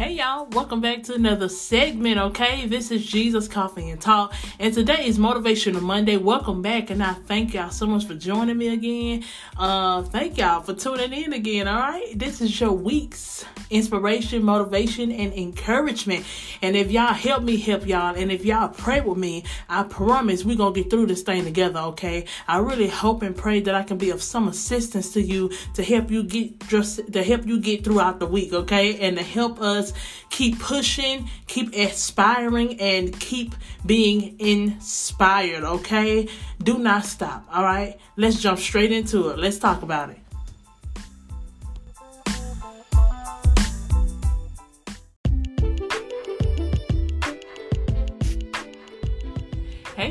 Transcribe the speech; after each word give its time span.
Hey 0.00 0.14
y'all, 0.14 0.46
welcome 0.52 0.80
back 0.80 1.02
to 1.02 1.14
another 1.14 1.50
segment, 1.50 2.18
okay? 2.18 2.66
This 2.66 2.90
is 2.90 3.04
Jesus 3.04 3.46
Coffee 3.46 3.90
and 3.90 4.00
Talk, 4.00 4.32
and 4.58 4.72
today 4.72 5.04
is 5.04 5.18
Motivational 5.18 5.82
Monday. 5.82 6.16
Welcome 6.16 6.62
back, 6.62 6.88
and 6.88 7.02
I 7.02 7.12
thank 7.12 7.52
y'all 7.52 7.68
so 7.68 7.86
much 7.86 8.06
for 8.06 8.14
joining 8.14 8.56
me 8.56 8.68
again. 8.68 9.24
Uh, 9.58 10.00
thank 10.04 10.38
y'all 10.38 10.62
for 10.62 10.72
tuning 10.72 11.12
in 11.12 11.34
again, 11.34 11.68
all 11.68 11.80
right? 11.80 12.18
This 12.18 12.40
is 12.40 12.58
your 12.58 12.72
week's 12.72 13.44
inspiration, 13.68 14.42
motivation, 14.42 15.12
and 15.12 15.34
encouragement. 15.34 16.24
And 16.62 16.76
if 16.76 16.90
y'all 16.90 17.12
help 17.12 17.42
me 17.42 17.58
help 17.58 17.86
y'all, 17.86 18.16
and 18.16 18.32
if 18.32 18.42
y'all 18.42 18.70
pray 18.70 19.02
with 19.02 19.18
me, 19.18 19.44
I 19.68 19.82
promise 19.82 20.46
we're 20.46 20.56
gonna 20.56 20.74
get 20.74 20.88
through 20.88 21.08
this 21.08 21.20
thing 21.20 21.44
together, 21.44 21.80
okay? 21.80 22.24
I 22.48 22.56
really 22.56 22.88
hope 22.88 23.20
and 23.20 23.36
pray 23.36 23.60
that 23.60 23.74
I 23.74 23.82
can 23.82 23.98
be 23.98 24.08
of 24.08 24.22
some 24.22 24.48
assistance 24.48 25.12
to 25.12 25.20
you 25.20 25.50
to 25.74 25.82
help 25.82 26.10
you 26.10 26.22
get 26.22 26.58
just 26.68 27.12
to 27.12 27.22
help 27.22 27.46
you 27.46 27.60
get 27.60 27.84
throughout 27.84 28.18
the 28.18 28.26
week, 28.26 28.54
okay? 28.54 28.98
And 28.98 29.18
to 29.18 29.22
help 29.22 29.60
us 29.60 29.89
keep 30.30 30.58
pushing, 30.58 31.28
keep 31.46 31.74
aspiring, 31.74 32.80
and 32.80 33.18
keep 33.18 33.54
being 33.84 34.38
inspired, 34.38 35.64
okay? 35.64 36.28
Do 36.62 36.78
not 36.78 37.04
stop, 37.04 37.46
all 37.52 37.64
right? 37.64 37.98
Let's 38.16 38.40
jump 38.40 38.58
straight 38.58 38.92
into 38.92 39.28
it. 39.28 39.38
Let's 39.38 39.58
talk 39.58 39.82
about 39.82 40.10
it. 40.10 40.18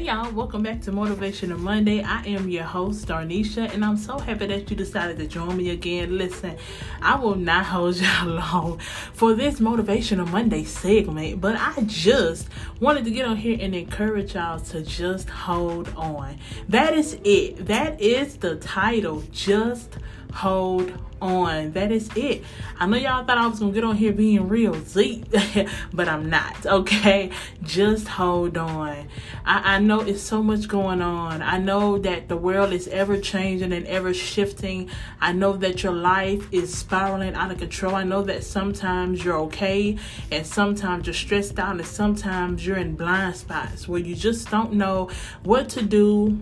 Y'all, 0.10 0.32
welcome 0.32 0.64
back 0.64 0.82
to 0.82 0.92
Motivation 0.92 1.52
Motivational 1.52 1.60
Monday. 1.60 2.02
I 2.02 2.26
am 2.26 2.50
your 2.50 2.64
host, 2.64 3.08
Darnesha, 3.08 3.72
and 3.72 3.86
I'm 3.86 3.96
so 3.96 4.18
happy 4.18 4.48
that 4.48 4.68
you 4.68 4.76
decided 4.76 5.20
to 5.20 5.28
join 5.28 5.56
me 5.56 5.70
again. 5.70 6.18
Listen, 6.18 6.58
I 7.00 7.14
will 7.20 7.36
not 7.36 7.64
hold 7.68 7.96
y'all 8.02 8.28
long 8.28 8.80
for 9.14 9.36
this 9.36 9.60
Motivation 9.60 10.18
Motivational 10.18 10.32
Monday 10.32 10.64
segment, 10.64 11.40
but 11.40 11.58
I 11.58 11.84
just 11.84 12.48
wanted 12.80 13.06
to 13.06 13.12
get 13.12 13.28
on 13.28 13.38
here 13.38 13.60
and 13.62 13.76
encourage 13.76 14.34
y'all 14.34 14.60
to 14.60 14.82
just 14.82 15.30
hold 15.30 15.94
on. 15.96 16.40
That 16.70 16.96
is 16.96 17.20
it. 17.24 17.68
That 17.68 18.02
is 18.02 18.38
the 18.38 18.56
title. 18.56 19.22
Just 19.32 19.96
hold 20.34 20.94
on. 21.22 21.72
That 21.74 21.92
is 21.92 22.10
it. 22.16 22.44
I 22.80 22.86
know 22.86 22.98
y'all 22.98 23.26
thought 23.26 23.38
I 23.38 23.48
was 23.48 23.60
gonna 23.60 23.72
get 23.72 23.84
on 23.84 23.96
here 23.96 24.14
being 24.14 24.48
real 24.48 24.74
Z, 24.74 25.24
but 25.94 26.08
I'm 26.08 26.30
not. 26.30 26.66
Okay, 26.66 27.32
just 27.64 28.08
hold 28.08 28.58
on. 28.58 29.08
I, 29.46 29.76
I 29.76 29.80
know 29.80 30.02
it's 30.02 30.22
so 30.22 30.42
much 30.42 30.68
going 30.68 31.02
on. 31.02 31.42
I 31.42 31.58
know 31.58 31.98
that 32.00 32.30
the 32.30 32.38
world 32.38 32.74
is 32.74 32.88
ever 32.88 33.18
changing 33.20 33.74
and 33.74 33.86
ever 33.88 34.14
shifting. 34.14 34.90
I 35.20 35.34
know 35.34 35.54
that 35.58 35.84
your 35.84 35.94
life 35.94 36.48
is 36.52 36.74
spiraling 36.74 37.36
out 37.36 37.52
of 37.52 37.58
control. 37.58 37.96
I 37.96 38.04
know 38.04 38.24
that 38.24 38.44
sometimes 38.44 39.24
you're 39.24 39.38
okay 39.40 39.98
and 40.32 40.46
sometimes 40.46 41.08
you're 41.08 41.14
stressed 41.14 41.60
out 41.60 41.76
and 41.76 41.86
sometimes 41.86 42.66
you're 42.66 42.78
in 42.78 42.96
blind 42.96 43.36
spots 43.36 43.88
where 43.88 44.00
you 44.00 44.16
just 44.16 44.50
don't 44.50 44.74
know 44.74 45.10
what 45.44 45.70
to 45.70 45.82
do 45.82 46.40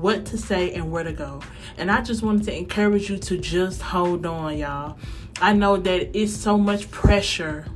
what 0.00 0.26
to 0.26 0.38
say 0.38 0.72
and 0.72 0.90
where 0.90 1.04
to 1.04 1.12
go. 1.12 1.40
And 1.76 1.90
I 1.90 2.00
just 2.00 2.22
wanted 2.22 2.44
to 2.44 2.56
encourage 2.56 3.10
you 3.10 3.18
to 3.18 3.38
just 3.38 3.82
hold 3.82 4.26
on, 4.26 4.58
y'all. 4.58 4.96
I 5.40 5.52
know 5.52 5.76
that 5.76 6.16
it's 6.16 6.34
so 6.34 6.58
much 6.58 6.90
pressure, 6.90 7.66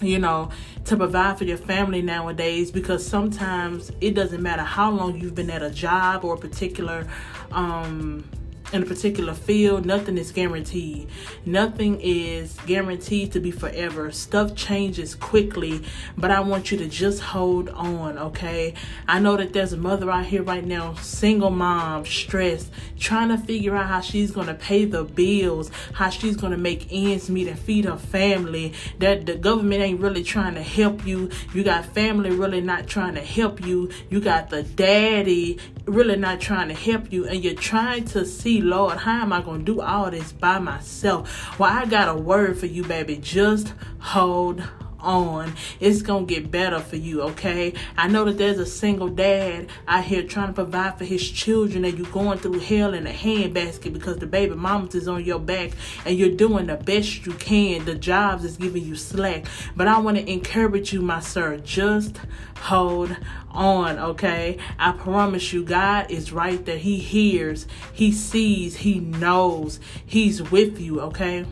you 0.00 0.18
know, 0.18 0.50
to 0.84 0.96
provide 0.96 1.38
for 1.38 1.44
your 1.44 1.56
family 1.56 2.02
nowadays 2.02 2.70
because 2.70 3.06
sometimes 3.06 3.90
it 4.00 4.14
doesn't 4.14 4.42
matter 4.42 4.62
how 4.62 4.90
long 4.90 5.20
you've 5.20 5.34
been 5.34 5.50
at 5.50 5.62
a 5.62 5.70
job 5.70 6.24
or 6.24 6.34
a 6.34 6.38
particular 6.38 7.06
um 7.52 8.24
in 8.72 8.82
a 8.82 8.86
particular 8.86 9.34
field, 9.34 9.86
nothing 9.86 10.18
is 10.18 10.32
guaranteed. 10.32 11.08
Nothing 11.44 12.00
is 12.00 12.58
guaranteed 12.66 13.32
to 13.32 13.40
be 13.40 13.50
forever. 13.50 14.10
Stuff 14.10 14.56
changes 14.56 15.14
quickly, 15.14 15.82
but 16.16 16.30
I 16.30 16.40
want 16.40 16.72
you 16.72 16.78
to 16.78 16.88
just 16.88 17.22
hold 17.22 17.68
on, 17.68 18.18
okay? 18.18 18.74
I 19.06 19.20
know 19.20 19.36
that 19.36 19.52
there's 19.52 19.72
a 19.72 19.76
mother 19.76 20.10
out 20.10 20.26
here 20.26 20.42
right 20.42 20.64
now, 20.64 20.94
single 20.94 21.50
mom, 21.50 22.04
stressed, 22.04 22.72
trying 22.98 23.28
to 23.28 23.38
figure 23.38 23.76
out 23.76 23.86
how 23.86 24.00
she's 24.00 24.32
going 24.32 24.48
to 24.48 24.54
pay 24.54 24.84
the 24.84 25.04
bills, 25.04 25.70
how 25.92 26.10
she's 26.10 26.36
going 26.36 26.52
to 26.52 26.58
make 26.58 26.88
ends 26.90 27.30
meet 27.30 27.46
and 27.48 27.58
feed 27.58 27.84
her 27.84 27.96
family. 27.96 28.72
That 28.98 29.26
the 29.26 29.36
government 29.36 29.82
ain't 29.82 30.00
really 30.00 30.24
trying 30.24 30.54
to 30.54 30.62
help 30.62 31.06
you. 31.06 31.30
You 31.54 31.62
got 31.62 31.86
family 31.86 32.30
really 32.30 32.60
not 32.60 32.88
trying 32.88 33.14
to 33.14 33.20
help 33.20 33.64
you. 33.64 33.90
You 34.10 34.20
got 34.20 34.50
the 34.50 34.62
daddy 34.64 35.58
really 35.86 36.16
not 36.16 36.40
trying 36.40 36.68
to 36.68 36.74
help 36.74 37.12
you 37.12 37.26
and 37.28 37.44
you're 37.44 37.54
trying 37.54 38.04
to 38.04 38.26
see 38.26 38.55
lord 38.60 38.98
how 38.98 39.22
am 39.22 39.32
i 39.32 39.40
going 39.40 39.64
to 39.64 39.74
do 39.74 39.80
all 39.80 40.10
this 40.10 40.32
by 40.32 40.58
myself? 40.58 41.58
Well 41.58 41.72
i 41.72 41.84
got 41.86 42.08
a 42.08 42.18
word 42.18 42.58
for 42.58 42.66
you 42.66 42.84
baby. 42.84 43.16
Just 43.16 43.72
hold 43.98 44.62
on. 45.00 45.54
It's 45.80 46.02
going 46.02 46.26
to 46.26 46.34
get 46.34 46.50
better 46.50 46.80
for 46.80 46.96
you, 46.96 47.22
okay? 47.22 47.74
I 47.96 48.08
know 48.08 48.24
that 48.24 48.38
there's 48.38 48.58
a 48.58 48.66
single 48.66 49.08
dad 49.08 49.68
out 49.88 50.04
here 50.04 50.22
trying 50.22 50.48
to 50.48 50.52
provide 50.52 50.98
for 50.98 51.04
his 51.04 51.28
children 51.30 51.84
and 51.84 51.96
you're 51.98 52.10
going 52.10 52.38
through 52.38 52.60
hell 52.60 52.94
in 52.94 53.06
a 53.06 53.12
handbasket 53.12 53.92
because 53.92 54.18
the 54.18 54.26
baby 54.26 54.54
mama 54.54 54.88
is 54.92 55.08
on 55.08 55.24
your 55.24 55.38
back 55.38 55.72
and 56.04 56.16
you're 56.16 56.36
doing 56.36 56.66
the 56.66 56.76
best 56.76 57.26
you 57.26 57.32
can. 57.32 57.84
The 57.84 57.94
jobs 57.94 58.44
is 58.44 58.56
giving 58.56 58.84
you 58.84 58.96
slack. 58.96 59.46
But 59.74 59.88
I 59.88 59.98
want 59.98 60.16
to 60.18 60.30
encourage 60.30 60.92
you, 60.92 61.02
my 61.02 61.20
sir, 61.20 61.58
just 61.58 62.18
hold 62.60 63.16
on, 63.50 63.98
okay? 63.98 64.58
I 64.78 64.92
promise 64.92 65.52
you, 65.52 65.64
God 65.64 66.10
is 66.10 66.32
right 66.32 66.64
there. 66.64 66.78
He 66.78 66.98
hears, 66.98 67.66
He 67.92 68.12
sees, 68.12 68.76
He 68.76 69.00
knows, 69.00 69.80
He's 70.04 70.42
with 70.42 70.80
you, 70.80 71.00
okay? 71.00 71.46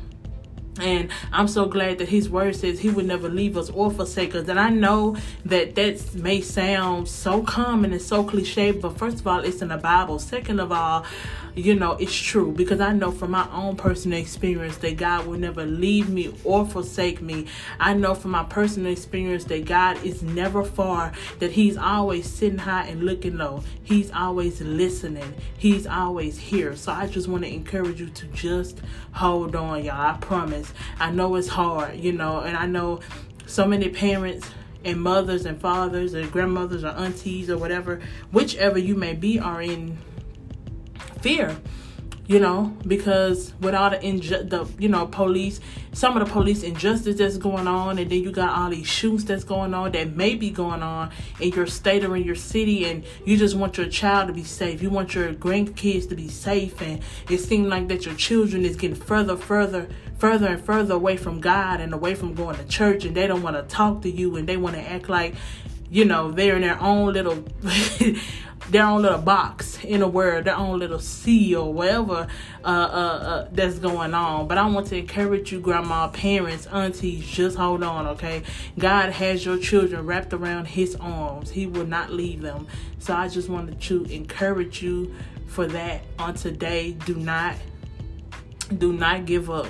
And 0.80 1.10
I'm 1.32 1.46
so 1.46 1.66
glad 1.66 1.98
that 1.98 2.08
his 2.08 2.28
word 2.28 2.56
says 2.56 2.80
he 2.80 2.90
would 2.90 3.06
never 3.06 3.28
leave 3.28 3.56
us 3.56 3.70
or 3.70 3.90
forsake 3.90 4.34
us. 4.34 4.48
And 4.48 4.58
I 4.58 4.70
know 4.70 5.16
that 5.44 5.76
that 5.76 6.14
may 6.14 6.40
sound 6.40 7.08
so 7.08 7.42
common 7.42 7.92
and 7.92 8.02
so 8.02 8.24
cliche, 8.24 8.72
but 8.72 8.98
first 8.98 9.20
of 9.20 9.26
all, 9.26 9.40
it's 9.40 9.62
in 9.62 9.68
the 9.68 9.76
Bible. 9.76 10.18
Second 10.18 10.58
of 10.58 10.72
all, 10.72 11.04
you 11.54 11.74
know, 11.76 11.92
it's 11.92 12.14
true 12.14 12.50
because 12.50 12.80
I 12.80 12.92
know 12.92 13.12
from 13.12 13.30
my 13.30 13.48
own 13.52 13.76
personal 13.76 14.18
experience 14.18 14.76
that 14.78 14.96
God 14.96 15.26
will 15.26 15.38
never 15.38 15.64
leave 15.64 16.08
me 16.08 16.34
or 16.42 16.66
forsake 16.66 17.22
me. 17.22 17.46
I 17.78 17.94
know 17.94 18.14
from 18.14 18.32
my 18.32 18.42
personal 18.44 18.90
experience 18.90 19.44
that 19.44 19.64
God 19.64 20.02
is 20.04 20.22
never 20.22 20.64
far, 20.64 21.12
that 21.38 21.52
He's 21.52 21.76
always 21.76 22.28
sitting 22.28 22.58
high 22.58 22.86
and 22.86 23.04
looking 23.04 23.36
low. 23.36 23.62
He's 23.84 24.10
always 24.10 24.60
listening, 24.60 25.34
He's 25.56 25.86
always 25.86 26.38
here. 26.38 26.74
So 26.74 26.90
I 26.90 27.06
just 27.06 27.28
want 27.28 27.44
to 27.44 27.52
encourage 27.52 28.00
you 28.00 28.08
to 28.08 28.26
just 28.28 28.80
hold 29.12 29.54
on, 29.54 29.84
y'all. 29.84 30.14
I 30.14 30.16
promise. 30.18 30.63
I 30.98 31.10
know 31.10 31.34
it's 31.36 31.48
hard, 31.48 31.98
you 31.98 32.12
know, 32.12 32.40
and 32.40 32.56
I 32.56 32.66
know 32.66 33.00
so 33.46 33.66
many 33.66 33.88
parents 33.88 34.48
and 34.84 35.00
mothers 35.00 35.46
and 35.46 35.60
fathers 35.60 36.14
and 36.14 36.30
grandmothers 36.30 36.84
or 36.84 36.88
aunties 36.88 37.50
or 37.50 37.56
whatever, 37.56 38.00
whichever 38.32 38.78
you 38.78 38.94
may 38.94 39.14
be, 39.14 39.38
are 39.38 39.62
in 39.62 39.98
fear 41.20 41.56
you 42.26 42.38
know 42.38 42.74
because 42.86 43.52
with 43.60 43.74
all 43.74 43.90
the 43.90 43.98
inju- 43.98 44.48
the 44.48 44.66
you 44.78 44.88
know 44.88 45.06
police 45.06 45.60
some 45.92 46.16
of 46.16 46.26
the 46.26 46.32
police 46.32 46.62
injustice 46.62 47.16
that's 47.16 47.36
going 47.36 47.68
on 47.68 47.98
and 47.98 48.10
then 48.10 48.22
you 48.22 48.32
got 48.32 48.56
all 48.56 48.70
these 48.70 48.86
shoots 48.86 49.24
that's 49.24 49.44
going 49.44 49.74
on 49.74 49.92
that 49.92 50.16
may 50.16 50.34
be 50.34 50.50
going 50.50 50.82
on 50.82 51.10
in 51.40 51.50
your 51.50 51.66
state 51.66 52.02
or 52.02 52.16
in 52.16 52.24
your 52.24 52.34
city 52.34 52.86
and 52.86 53.04
you 53.24 53.36
just 53.36 53.54
want 53.54 53.76
your 53.76 53.86
child 53.86 54.26
to 54.26 54.32
be 54.32 54.42
safe. 54.42 54.82
You 54.82 54.90
want 54.90 55.14
your 55.14 55.32
grandkids 55.34 56.08
to 56.08 56.14
be 56.14 56.28
safe 56.28 56.80
and 56.80 57.00
it 57.30 57.38
seems 57.38 57.68
like 57.68 57.88
that 57.88 58.06
your 58.06 58.14
children 58.14 58.64
is 58.64 58.76
getting 58.76 58.96
further 58.96 59.36
further 59.36 59.88
further 60.18 60.48
and 60.48 60.64
further 60.64 60.94
away 60.94 61.16
from 61.16 61.40
god 61.40 61.80
and 61.80 61.92
away 61.92 62.14
from 62.14 62.34
going 62.34 62.56
to 62.56 62.64
church 62.64 63.04
and 63.04 63.14
they 63.14 63.26
don't 63.26 63.42
want 63.42 63.56
to 63.56 63.62
talk 63.74 64.00
to 64.02 64.10
you 64.10 64.36
and 64.36 64.48
they 64.48 64.56
want 64.56 64.74
to 64.74 64.80
act 64.80 65.08
like 65.08 65.34
you 65.90 66.04
know 66.04 66.30
they're 66.32 66.56
in 66.56 66.62
their 66.62 66.80
own 66.80 67.12
little 67.12 67.44
their 68.70 68.84
own 68.84 69.02
little 69.02 69.20
box 69.20 69.82
in 69.84 70.02
a 70.02 70.08
word, 70.08 70.46
their 70.46 70.56
own 70.56 70.78
little 70.78 70.98
sea 70.98 71.54
or 71.54 71.72
whatever 71.72 72.26
uh, 72.64 72.66
uh, 72.66 72.70
uh, 72.70 73.48
that's 73.52 73.78
going 73.78 74.14
on. 74.14 74.48
But 74.48 74.58
I 74.58 74.66
want 74.66 74.86
to 74.88 74.96
encourage 74.96 75.52
you, 75.52 75.60
grandma, 75.60 76.08
parents, 76.08 76.66
aunties, 76.66 77.26
just 77.26 77.56
hold 77.56 77.82
on, 77.82 78.06
okay? 78.08 78.42
God 78.78 79.12
has 79.12 79.44
your 79.44 79.58
children 79.58 80.06
wrapped 80.06 80.32
around 80.32 80.66
His 80.66 80.96
arms. 80.96 81.50
He 81.50 81.66
will 81.66 81.86
not 81.86 82.10
leave 82.10 82.40
them. 82.40 82.66
So 82.98 83.14
I 83.14 83.28
just 83.28 83.48
wanted 83.48 83.80
to 83.82 84.04
encourage 84.04 84.82
you 84.82 85.14
for 85.46 85.66
that 85.66 86.02
on 86.18 86.34
today. 86.34 86.92
Do 86.92 87.16
not, 87.16 87.56
do 88.78 88.92
not 88.92 89.26
give 89.26 89.50
up. 89.50 89.66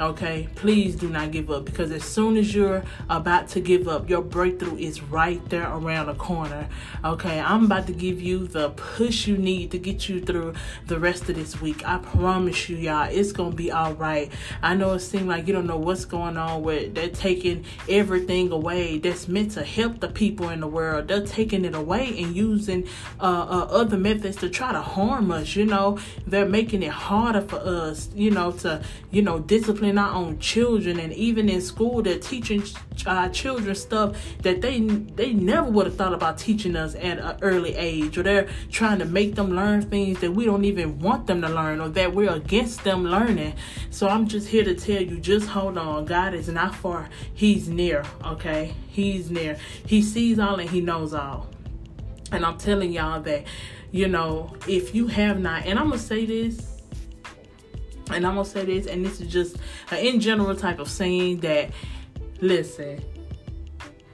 Okay, 0.00 0.48
please 0.54 0.94
do 0.94 1.08
not 1.08 1.32
give 1.32 1.50
up 1.50 1.64
because 1.64 1.90
as 1.90 2.04
soon 2.04 2.36
as 2.36 2.54
you're 2.54 2.84
about 3.10 3.48
to 3.48 3.60
give 3.60 3.88
up, 3.88 4.08
your 4.08 4.22
breakthrough 4.22 4.76
is 4.76 5.02
right 5.02 5.44
there 5.48 5.68
around 5.68 6.06
the 6.06 6.14
corner. 6.14 6.68
Okay, 7.04 7.40
I'm 7.40 7.64
about 7.64 7.88
to 7.88 7.92
give 7.92 8.20
you 8.20 8.46
the 8.46 8.70
push 8.70 9.26
you 9.26 9.36
need 9.36 9.72
to 9.72 9.78
get 9.78 10.08
you 10.08 10.20
through 10.20 10.54
the 10.86 11.00
rest 11.00 11.28
of 11.28 11.34
this 11.34 11.60
week. 11.60 11.84
I 11.84 11.98
promise 11.98 12.68
you, 12.68 12.76
y'all, 12.76 13.08
it's 13.10 13.32
gonna 13.32 13.56
be 13.56 13.72
all 13.72 13.94
right. 13.94 14.30
I 14.62 14.76
know 14.76 14.92
it 14.92 15.00
seems 15.00 15.24
like 15.24 15.48
you 15.48 15.52
don't 15.52 15.66
know 15.66 15.78
what's 15.78 16.04
going 16.04 16.36
on 16.36 16.62
with 16.62 16.94
they're 16.94 17.08
taking 17.08 17.64
everything 17.88 18.52
away 18.52 18.98
that's 18.98 19.26
meant 19.26 19.50
to 19.52 19.64
help 19.64 19.98
the 19.98 20.08
people 20.08 20.50
in 20.50 20.60
the 20.60 20.68
world. 20.68 21.08
They're 21.08 21.26
taking 21.26 21.64
it 21.64 21.74
away 21.74 22.22
and 22.22 22.36
using 22.36 22.86
uh, 23.18 23.24
uh, 23.24 23.66
other 23.72 23.98
methods 23.98 24.36
to 24.36 24.48
try 24.48 24.70
to 24.70 24.80
harm 24.80 25.32
us. 25.32 25.56
You 25.56 25.64
know, 25.64 25.98
they're 26.24 26.48
making 26.48 26.84
it 26.84 26.92
harder 26.92 27.40
for 27.40 27.56
us, 27.56 28.10
you 28.14 28.30
know, 28.30 28.52
to 28.52 28.80
you 29.10 29.22
know 29.22 29.40
discipline 29.40 29.87
discipline 29.88 29.98
our 29.98 30.14
own 30.14 30.38
children, 30.38 30.98
and 31.00 31.12
even 31.12 31.48
in 31.48 31.60
school, 31.60 32.02
they're 32.02 32.18
teaching 32.18 32.62
uh, 33.06 33.28
children 33.30 33.74
stuff 33.74 34.16
that 34.42 34.60
they 34.60 34.80
they 34.80 35.32
never 35.32 35.68
would 35.70 35.86
have 35.86 35.96
thought 35.96 36.12
about 36.12 36.38
teaching 36.38 36.76
us 36.76 36.94
at 36.94 37.18
an 37.18 37.38
early 37.42 37.74
age, 37.74 38.18
or 38.18 38.22
they're 38.22 38.48
trying 38.70 38.98
to 38.98 39.04
make 39.04 39.34
them 39.34 39.54
learn 39.54 39.82
things 39.82 40.20
that 40.20 40.32
we 40.32 40.44
don't 40.44 40.64
even 40.64 40.98
want 40.98 41.26
them 41.26 41.40
to 41.42 41.48
learn, 41.48 41.80
or 41.80 41.88
that 41.88 42.14
we're 42.14 42.30
against 42.30 42.84
them 42.84 43.04
learning. 43.04 43.54
So 43.90 44.08
I'm 44.08 44.26
just 44.26 44.48
here 44.48 44.64
to 44.64 44.74
tell 44.74 45.02
you, 45.02 45.18
just 45.18 45.48
hold 45.48 45.78
on. 45.78 46.04
God 46.04 46.34
is 46.34 46.48
not 46.48 46.74
far; 46.74 47.08
He's 47.34 47.68
near. 47.68 48.04
Okay, 48.24 48.74
He's 48.88 49.30
near. 49.30 49.56
He 49.86 50.02
sees 50.02 50.38
all 50.38 50.60
and 50.60 50.68
He 50.68 50.80
knows 50.80 51.14
all. 51.14 51.48
And 52.30 52.44
I'm 52.44 52.58
telling 52.58 52.92
y'all 52.92 53.22
that, 53.22 53.44
you 53.90 54.06
know, 54.06 54.54
if 54.66 54.94
you 54.94 55.06
have 55.06 55.40
not, 55.40 55.64
and 55.64 55.78
I'm 55.78 55.88
gonna 55.88 55.98
say 55.98 56.26
this 56.26 56.77
and 58.12 58.26
I'm 58.26 58.34
gonna 58.34 58.44
say 58.44 58.64
this, 58.64 58.86
and 58.86 59.04
this 59.04 59.20
is 59.20 59.30
just 59.32 59.56
an 59.90 59.98
in 59.98 60.20
general 60.20 60.54
type 60.54 60.78
of 60.78 60.88
saying 60.88 61.40
that 61.40 61.70
listen, 62.40 63.02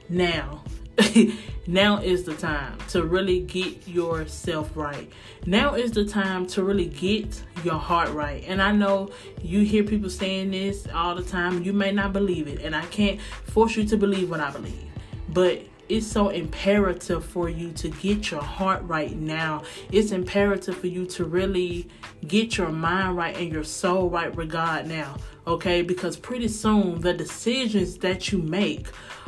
now, 0.09 0.63
now 1.67 1.97
is 2.01 2.23
the 2.23 2.35
time 2.35 2.77
to 2.89 3.03
really 3.03 3.41
get 3.41 3.87
yourself 3.87 4.71
right. 4.75 5.11
Now 5.45 5.75
is 5.75 5.91
the 5.91 6.05
time 6.05 6.47
to 6.47 6.63
really 6.63 6.85
get 6.85 7.41
your 7.63 7.79
heart 7.79 8.09
right. 8.09 8.43
And 8.47 8.61
I 8.61 8.71
know 8.71 9.09
you 9.41 9.61
hear 9.61 9.83
people 9.83 10.09
saying 10.09 10.51
this 10.51 10.87
all 10.93 11.15
the 11.15 11.23
time, 11.23 11.63
you 11.63 11.73
may 11.73 11.91
not 11.91 12.13
believe 12.13 12.47
it, 12.47 12.61
and 12.61 12.75
I 12.75 12.85
can't 12.85 13.19
force 13.21 13.75
you 13.75 13.85
to 13.85 13.97
believe 13.97 14.29
what 14.29 14.39
I 14.39 14.51
believe, 14.51 14.85
but 15.29 15.61
it's 15.87 16.07
so 16.07 16.29
imperative 16.29 17.23
for 17.25 17.49
you 17.49 17.71
to 17.73 17.89
get 17.89 18.31
your 18.31 18.41
heart 18.41 18.81
right 18.83 19.15
now. 19.15 19.63
It's 19.91 20.11
imperative 20.11 20.77
for 20.77 20.87
you 20.87 21.05
to 21.07 21.25
really 21.25 21.87
get 22.27 22.57
your 22.57 22.69
mind 22.69 23.17
right 23.17 23.35
and 23.37 23.51
your 23.51 23.63
soul 23.63 24.09
right 24.09 24.35
with 24.35 24.49
God 24.49 24.87
now. 24.87 25.17
Okay? 25.45 25.81
Because 25.81 26.17
pretty 26.17 26.47
soon 26.47 27.01
the 27.01 27.13
decisions 27.13 27.97
that 27.99 28.31
you 28.31 28.39
make 28.39 28.87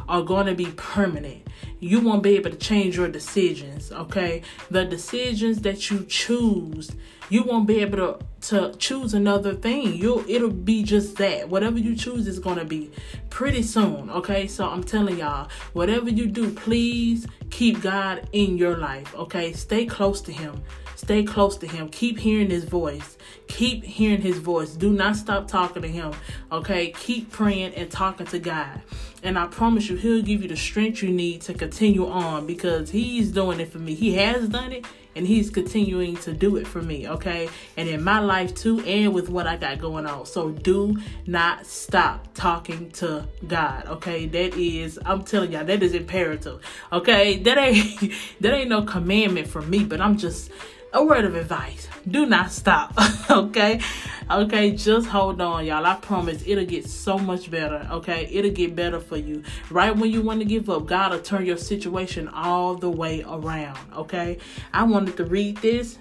are 0.09 0.21
going 0.21 0.47
to 0.47 0.55
be 0.55 0.67
permanent. 0.77 1.47
You 1.79 1.99
won't 1.99 2.23
be 2.23 2.35
able 2.35 2.51
to 2.51 2.57
change 2.57 2.97
your 2.97 3.09
decisions, 3.09 3.91
okay? 3.91 4.41
The 4.71 4.85
decisions 4.85 5.61
that 5.61 5.91
you 5.91 6.05
choose, 6.05 6.91
you 7.29 7.43
won't 7.43 7.67
be 7.67 7.79
able 7.79 7.97
to 7.97 8.19
to 8.39 8.73
choose 8.77 9.13
another 9.13 9.53
thing. 9.53 9.95
You'll 9.95 10.27
it'll 10.29 10.49
be 10.49 10.83
just 10.83 11.17
that. 11.17 11.49
Whatever 11.49 11.79
you 11.79 11.95
choose 11.95 12.27
is 12.27 12.39
gonna 12.39 12.65
be 12.65 12.91
pretty 13.29 13.63
soon. 13.63 14.09
Okay, 14.09 14.47
so 14.47 14.65
I'm 14.67 14.83
telling 14.83 15.17
y'all, 15.17 15.49
whatever 15.73 16.09
you 16.09 16.27
do, 16.27 16.51
please 16.51 17.27
keep 17.49 17.81
God 17.81 18.29
in 18.31 18.57
your 18.57 18.77
life. 18.77 19.13
Okay, 19.15 19.53
stay 19.53 19.85
close 19.85 20.21
to 20.21 20.31
Him. 20.31 20.61
Stay 20.95 21.23
close 21.23 21.57
to 21.57 21.67
Him. 21.67 21.89
Keep 21.89 22.19
hearing 22.19 22.49
His 22.49 22.63
voice. 22.63 23.17
Keep 23.47 23.83
hearing 23.83 24.21
His 24.21 24.39
voice. 24.39 24.71
Do 24.71 24.91
not 24.91 25.15
stop 25.15 25.47
talking 25.47 25.83
to 25.83 25.87
Him. 25.87 26.13
Okay, 26.51 26.91
keep 26.91 27.31
praying 27.31 27.75
and 27.75 27.89
talking 27.91 28.25
to 28.27 28.39
God. 28.39 28.81
And 29.23 29.37
I 29.37 29.47
promise 29.47 29.89
you, 29.89 29.95
He'll 29.95 30.23
give 30.23 30.41
you 30.41 30.47
the 30.47 30.57
strength 30.57 31.03
you 31.03 31.09
need 31.09 31.41
to 31.41 31.53
continue 31.53 32.07
on 32.07 32.47
because 32.47 32.89
He's 32.89 33.31
doing 33.31 33.59
it 33.59 33.71
for 33.71 33.79
me. 33.79 33.93
He 33.93 34.13
has 34.13 34.49
done 34.49 34.71
it 34.71 34.85
and 35.17 35.25
he's 35.27 35.49
continuing 35.49 36.15
to 36.17 36.31
do 36.31 36.55
it 36.57 36.67
for 36.67 36.81
me, 36.81 37.07
okay? 37.09 37.49
And 37.75 37.89
in 37.89 38.03
my 38.03 38.19
life 38.19 38.53
too, 38.53 38.79
and 38.81 39.13
with 39.13 39.29
what 39.29 39.47
I 39.47 39.57
got 39.57 39.79
going 39.79 40.05
on. 40.05 40.25
So 40.27 40.51
do 40.51 40.95
not 41.25 41.65
stop 41.65 42.27
talking 42.35 42.91
to 42.91 43.27
God, 43.47 43.87
okay? 43.87 44.27
That 44.27 44.55
is, 44.55 44.99
I'm 45.05 45.23
telling 45.23 45.51
y'all, 45.51 45.65
that 45.65 45.81
is 45.81 45.93
imperative, 45.93 46.61
okay? 46.93 47.39
That 47.39 47.57
ain't 47.57 48.13
that 48.41 48.53
ain't 48.53 48.69
no 48.69 48.83
commandment 48.83 49.47
from 49.47 49.69
me, 49.69 49.83
but 49.83 49.99
I'm 49.99 50.17
just 50.17 50.51
a 50.93 51.03
word 51.03 51.25
of 51.25 51.35
advice. 51.35 51.87
Do 52.07 52.25
not 52.25 52.51
stop 52.51 52.93
okay? 53.29 53.81
Okay 54.29 54.71
just 54.71 55.07
hold 55.07 55.41
on 55.41 55.65
y'all. 55.65 55.85
I 55.85 55.95
promise 55.95 56.43
it'll 56.45 56.65
get 56.65 56.87
so 56.87 57.17
much 57.17 57.51
better 57.51 57.87
okay? 57.91 58.27
It'll 58.31 58.51
get 58.51 58.75
better 58.75 58.99
for 58.99 59.17
you. 59.17 59.43
Right 59.69 59.95
when 59.95 60.11
you 60.11 60.21
want 60.21 60.39
to 60.39 60.45
give 60.45 60.69
up 60.69 60.85
god 60.85 61.11
will 61.11 61.19
turn 61.19 61.45
your 61.45 61.57
situation 61.57 62.27
all 62.29 62.75
the 62.75 62.89
way 62.89 63.23
around 63.27 63.79
okay? 63.95 64.37
I 64.73 64.83
wanted 64.83 65.17
to 65.17 65.25
read 65.25 65.57
this. 65.57 65.97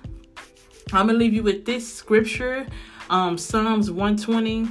I'm 0.93 1.07
gonna 1.09 1.19
leave 1.19 1.35
you 1.35 1.43
with 1.43 1.65
this 1.65 1.93
scripture 1.93 2.67
um 3.11 3.39
psalms 3.39 3.91
120 3.91 4.67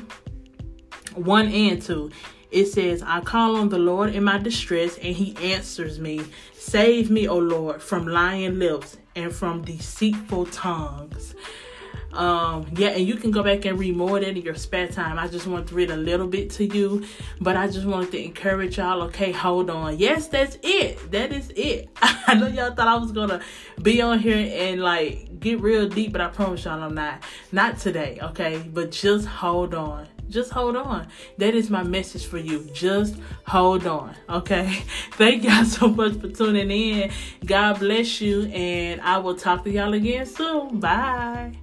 1 1.15 1.47
and 1.47 1.81
2 1.81 2.12
it 2.51 2.67
says, 2.67 3.03
I 3.06 3.19
call 3.19 3.57
on 3.57 3.67
the 3.67 3.77
Lord 3.79 4.15
in 4.15 4.23
my 4.23 4.38
distress, 4.38 4.97
and 5.00 5.13
he 5.13 5.35
answers 5.53 6.00
me. 6.00 6.21
Save 6.53 7.12
me, 7.12 7.27
O 7.27 7.38
Lord, 7.38 7.81
from 7.81 8.07
lying 8.07 8.59
lips 8.59 8.95
and 9.15 9.33
from 9.33 9.62
deceitful 9.63 10.47
tongues. 10.47 11.35
Um, 12.15 12.65
yeah, 12.77 12.89
and 12.89 13.06
you 13.06 13.15
can 13.15 13.31
go 13.31 13.44
back 13.44 13.65
and 13.65 13.77
read 13.77 13.95
more 13.95 14.17
of 14.17 14.23
that 14.23 14.38
in 14.38 14.41
your 14.41 14.56
spare 14.56 14.88
time. 14.88 15.19
I 15.19 15.27
just 15.27 15.47
want 15.47 15.67
to 15.67 15.75
read 15.75 15.91
a 15.91 15.97
little 15.97 16.27
bit 16.27 16.50
to 16.51 16.65
you, 16.65 17.06
but 17.41 17.57
I 17.57 17.67
just 17.67 17.85
wanted 17.85 18.12
to 18.12 18.23
encourage 18.23 18.77
y'all. 18.77 19.01
Okay, 19.03 19.31
hold 19.33 19.69
on. 19.69 19.97
Yes, 19.97 20.27
that's 20.27 20.57
it. 20.63 21.12
That 21.12 21.33
is 21.33 21.51
it. 21.56 21.89
I 22.01 22.35
know 22.35 22.47
y'all 22.47 22.73
thought 22.73 22.88
I 22.88 22.95
was 22.95 23.12
gonna 23.12 23.41
be 23.81 24.01
on 24.01 24.19
here 24.19 24.50
and 24.53 24.81
like 24.81 25.39
get 25.39 25.59
real 25.59 25.89
deep, 25.89 26.13
but 26.13 26.21
I 26.21 26.27
promise 26.27 26.63
y'all 26.63 26.81
I'm 26.81 26.95
not. 26.95 27.21
Not 27.51 27.79
today, 27.79 28.17
okay? 28.21 28.59
But 28.59 28.91
just 28.91 29.27
hold 29.27 29.73
on. 29.73 30.07
Just 30.30 30.51
hold 30.51 30.75
on. 30.75 31.07
That 31.38 31.56
is 31.56 31.69
my 31.69 31.83
message 31.83 32.25
for 32.25 32.38
you. 32.38 32.68
Just 32.74 33.16
hold 33.48 33.88
on. 33.88 34.16
Okay. 34.30 34.83
Thank 35.13 35.44
y'all 35.44 35.66
so 35.66 35.88
much 35.88 36.13
for 36.19 36.30
tuning 36.30 36.72
in. 36.72 37.12
God 37.45 37.80
bless 37.80 38.22
you. 38.22 38.44
And 38.45 39.01
I 39.01 39.18
will 39.18 39.36
talk 39.36 39.63
to 39.63 39.72
y'all 39.72 39.94
again 39.94 40.25
soon. 40.25 40.80
Bye. 40.80 41.54